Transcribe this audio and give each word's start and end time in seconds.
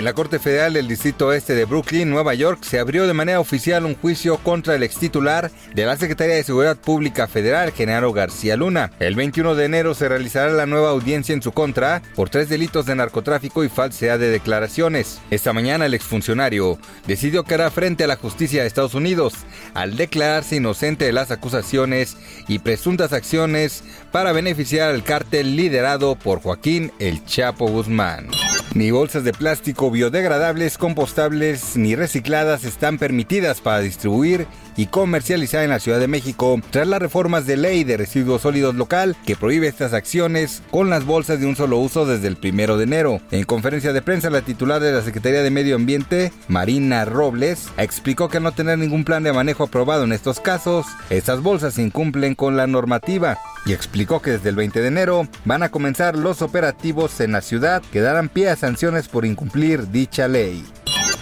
En 0.00 0.04
la 0.06 0.14
Corte 0.14 0.38
Federal 0.38 0.72
del 0.72 0.88
Distrito 0.88 1.26
Oeste 1.26 1.54
de 1.54 1.66
Brooklyn, 1.66 2.08
Nueva 2.08 2.32
York, 2.32 2.60
se 2.62 2.78
abrió 2.78 3.06
de 3.06 3.12
manera 3.12 3.38
oficial 3.38 3.84
un 3.84 3.94
juicio 3.94 4.38
contra 4.38 4.74
el 4.74 4.82
extitular 4.82 5.50
de 5.74 5.84
la 5.84 5.98
Secretaría 5.98 6.36
de 6.36 6.42
Seguridad 6.42 6.78
Pública 6.78 7.28
Federal, 7.28 7.70
Genaro 7.72 8.10
García 8.14 8.56
Luna. 8.56 8.92
El 8.98 9.14
21 9.14 9.54
de 9.54 9.66
enero 9.66 9.92
se 9.92 10.08
realizará 10.08 10.52
la 10.52 10.64
nueva 10.64 10.88
audiencia 10.88 11.34
en 11.34 11.42
su 11.42 11.52
contra 11.52 12.00
por 12.16 12.30
tres 12.30 12.48
delitos 12.48 12.86
de 12.86 12.94
narcotráfico 12.94 13.62
y 13.62 13.68
falsedad 13.68 14.18
de 14.18 14.30
declaraciones. 14.30 15.20
Esta 15.30 15.52
mañana 15.52 15.84
el 15.84 15.92
exfuncionario 15.92 16.78
decidió 17.06 17.44
que 17.44 17.52
hará 17.52 17.70
frente 17.70 18.04
a 18.04 18.06
la 18.06 18.16
justicia 18.16 18.62
de 18.62 18.68
Estados 18.68 18.94
Unidos 18.94 19.34
al 19.74 19.98
declararse 19.98 20.56
inocente 20.56 21.04
de 21.04 21.12
las 21.12 21.30
acusaciones 21.30 22.16
y 22.48 22.60
presuntas 22.60 23.12
acciones 23.12 23.84
para 24.12 24.32
beneficiar 24.32 24.88
al 24.88 25.04
cártel 25.04 25.56
liderado 25.56 26.16
por 26.16 26.40
Joaquín 26.40 26.90
El 26.98 27.22
Chapo 27.26 27.68
Guzmán. 27.68 28.28
Ni 28.72 28.92
bolsas 28.92 29.24
de 29.24 29.32
plástico 29.32 29.90
biodegradables, 29.90 30.78
compostables 30.78 31.76
ni 31.76 31.96
recicladas 31.96 32.62
están 32.62 32.98
permitidas 32.98 33.60
para 33.60 33.80
distribuir 33.80 34.46
y 34.76 34.86
comercializar 34.86 35.64
en 35.64 35.70
la 35.70 35.80
Ciudad 35.80 35.98
de 35.98 36.06
México 36.06 36.60
tras 36.70 36.86
las 36.86 37.00
reformas 37.00 37.46
de 37.46 37.56
ley 37.56 37.82
de 37.82 37.96
residuos 37.96 38.42
sólidos 38.42 38.76
local 38.76 39.16
que 39.26 39.34
prohíbe 39.34 39.66
estas 39.66 39.92
acciones 39.92 40.62
con 40.70 40.88
las 40.88 41.04
bolsas 41.04 41.40
de 41.40 41.46
un 41.46 41.56
solo 41.56 41.78
uso 41.78 42.06
desde 42.06 42.28
el 42.28 42.36
primero 42.36 42.76
de 42.76 42.84
enero. 42.84 43.20
En 43.32 43.42
conferencia 43.42 43.92
de 43.92 44.02
prensa, 44.02 44.30
la 44.30 44.42
titular 44.42 44.80
de 44.80 44.92
la 44.92 45.02
Secretaría 45.02 45.42
de 45.42 45.50
Medio 45.50 45.74
Ambiente, 45.74 46.32
Marina 46.46 47.04
Robles, 47.04 47.70
explicó 47.76 48.28
que 48.28 48.36
al 48.36 48.44
no 48.44 48.52
tener 48.52 48.78
ningún 48.78 49.04
plan 49.04 49.24
de 49.24 49.32
manejo 49.32 49.64
aprobado 49.64 50.04
en 50.04 50.12
estos 50.12 50.38
casos, 50.38 50.86
estas 51.10 51.42
bolsas 51.42 51.76
incumplen 51.76 52.36
con 52.36 52.56
la 52.56 52.68
normativa 52.68 53.36
y 53.66 53.72
explicó 53.72 54.20
que 54.22 54.32
desde 54.32 54.48
el 54.48 54.56
20 54.56 54.80
de 54.80 54.88
enero 54.88 55.28
van 55.44 55.62
a 55.62 55.70
comenzar 55.70 56.16
los 56.16 56.42
operativos 56.42 57.20
en 57.20 57.32
la 57.32 57.40
ciudad 57.40 57.82
que 57.92 58.00
darán 58.00 58.28
pie 58.28 58.50
a 58.50 58.56
sanciones 58.56 59.08
por 59.08 59.24
incumplir 59.24 59.90
dicha 59.90 60.28
ley. 60.28 60.64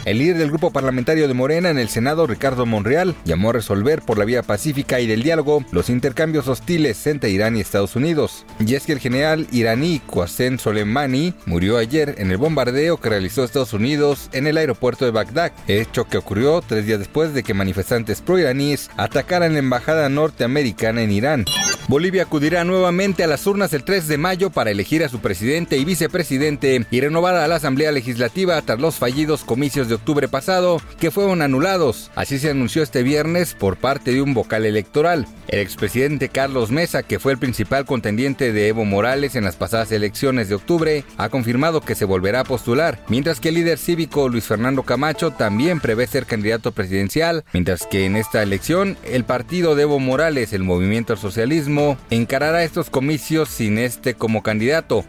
El 0.09 0.21
líder 0.21 0.39
del 0.39 0.49
grupo 0.49 0.71
parlamentario 0.71 1.29
de 1.29 1.35
Morena 1.35 1.69
en 1.69 1.79
el 1.79 1.91
Senado, 1.91 2.27
Ricardo 2.27 2.65
Monreal, 2.65 3.15
llamó 3.27 3.51
a 3.51 3.53
resolver 3.53 4.01
por 4.01 4.17
la 4.17 4.25
vía 4.25 4.43
pacífica 4.43 5.01
y 5.01 5.07
del 5.07 5.23
diálogo 5.23 5.63
los 5.71 5.91
intercambios 5.91 6.49
hostiles 6.49 7.07
entre 7.07 7.29
Irán 7.29 7.57
y 7.57 7.61
Estados 7.61 7.95
Unidos. 7.95 8.47
Y 8.59 8.75
es 8.75 8.87
que 8.87 8.93
el 8.93 9.01
general 9.01 9.47
iraní 9.53 10.01
Qasem 10.01 10.59
Soleimani 10.59 11.35
murió 11.45 11.77
ayer 11.77 12.15
en 12.17 12.31
el 12.31 12.39
bombardeo 12.39 12.97
que 12.99 13.11
realizó 13.11 13.45
Estados 13.45 13.75
Unidos 13.75 14.31
en 14.33 14.47
el 14.47 14.57
aeropuerto 14.57 15.05
de 15.05 15.11
Bagdad, 15.11 15.53
hecho 15.67 16.05
que 16.05 16.17
ocurrió 16.17 16.63
tres 16.67 16.87
días 16.87 17.01
después 17.01 17.35
de 17.35 17.43
que 17.43 17.53
manifestantes 17.53 18.23
pro-iraníes 18.23 18.91
atacaran 18.97 19.53
la 19.53 19.59
embajada 19.59 20.09
norteamericana 20.09 21.03
en 21.03 21.13
Irán. 21.13 21.45
Bolivia 21.89 22.25
acudirá 22.25 22.65
nuevamente 22.65 23.25
a 23.25 23.27
las 23.27 23.47
urnas 23.47 23.73
el 23.73 23.83
3 23.83 24.09
de 24.09 24.19
mayo 24.19 24.51
para 24.51 24.71
elegir 24.71 25.03
a 25.03 25.09
su 25.09 25.21
presidente 25.21 25.79
y 25.79 25.87
vicepresidente 25.87 26.85
y 26.91 27.01
renovar 27.01 27.35
a 27.37 27.49
la 27.49 27.55
Asamblea 27.55 27.93
Legislativa 27.93 28.61
tras 28.61 28.79
los 28.79 28.97
fallidos 28.97 29.43
comicios 29.43 29.89
de 29.89 29.95
octubre 29.95 30.29
pasado 30.29 30.83
que 31.01 31.11
fueron 31.11 31.41
anulados. 31.41 32.11
Así 32.15 32.39
se 32.39 32.51
anunció 32.51 32.83
este 32.83 33.03
viernes 33.03 33.55
por 33.55 33.79
parte 33.79 34.13
de 34.13 34.21
un 34.21 34.35
vocal 34.35 34.67
electoral. 34.67 35.27
El 35.49 35.61
expresidente 35.61 36.29
Carlos 36.29 36.71
Mesa, 36.71 37.03
que 37.03 37.19
fue 37.19 37.33
el 37.33 37.39
principal 37.39 37.87
contendiente 37.87 38.53
de 38.53 38.69
Evo 38.69 38.85
Morales 38.85 39.35
en 39.35 39.45
las 39.45 39.57
pasadas 39.57 39.91
elecciones 39.91 40.51
de 40.51 40.57
octubre, 40.57 41.05
ha 41.17 41.31
confirmado 41.31 41.81
que 41.81 41.95
se 41.95 42.05
volverá 42.05 42.41
a 42.41 42.45
postular, 42.45 43.03
mientras 43.09 43.41
que 43.41 43.49
el 43.49 43.55
líder 43.55 43.79
cívico 43.79 44.29
Luis 44.29 44.45
Fernando 44.45 44.83
Camacho 44.83 45.31
también 45.31 45.81
prevé 45.81 46.07
ser 46.07 46.27
candidato 46.27 46.73
presidencial, 46.73 47.47
mientras 47.55 47.87
que 47.87 48.05
en 48.05 48.17
esta 48.17 48.43
elección 48.43 48.99
el 49.05 49.25
partido 49.25 49.75
de 49.75 49.85
Evo 49.85 49.99
Morales, 50.01 50.53
el 50.53 50.65
Movimiento 50.65 51.15
al 51.15 51.19
Socialismo, 51.19 51.78
encarará 52.11 52.63
estos 52.65 52.91
comicios 52.91 53.49
sin 53.49 53.79
este 53.79 54.15
como 54.15 54.43
candidato. 54.43 55.05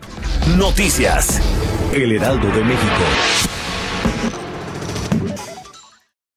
Noticias. 0.58 1.42
El 1.94 2.12
Heraldo 2.12 2.48
de 2.48 2.64
México. 2.64 3.04